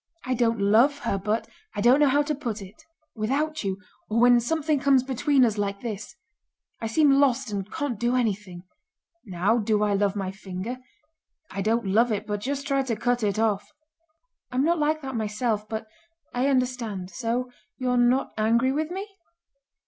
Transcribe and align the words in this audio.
I 0.25 0.33
don't 0.33 0.59
love 0.59 0.97
her, 1.05 1.19
but... 1.19 1.47
I 1.75 1.81
don't 1.81 1.99
know 1.99 2.07
how 2.07 2.23
to 2.23 2.33
put 2.33 2.59
it. 2.59 2.85
Without 3.13 3.63
you, 3.63 3.77
or 4.09 4.19
when 4.19 4.39
something 4.39 4.79
comes 4.79 5.03
between 5.03 5.45
us 5.45 5.59
like 5.59 5.81
this, 5.81 6.15
I 6.81 6.87
seem 6.87 7.11
lost 7.11 7.51
and 7.51 7.71
can't 7.71 7.99
do 7.99 8.15
anything. 8.15 8.63
Now 9.25 9.59
do 9.59 9.83
I 9.83 9.93
love 9.93 10.15
my 10.15 10.31
finger? 10.31 10.79
I 11.51 11.61
don't 11.61 11.85
love 11.85 12.11
it, 12.11 12.25
but 12.25 12.39
just 12.41 12.65
try 12.65 12.81
to 12.81 12.95
cut 12.95 13.21
it 13.21 13.37
off!" 13.37 13.71
"I'm 14.51 14.63
not 14.63 14.79
like 14.79 15.03
that 15.03 15.13
myself, 15.15 15.69
but 15.69 15.85
I 16.33 16.47
understand. 16.47 17.11
So 17.11 17.51
you're 17.77 17.95
not 17.95 18.33
angry 18.39 18.71
with 18.71 18.89
me?" 18.89 19.07